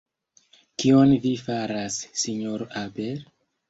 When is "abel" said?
2.85-3.27